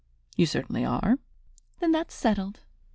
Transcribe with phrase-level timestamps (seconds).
[0.35, 1.19] "You certainly are."
[1.77, 2.61] "Then that's settled.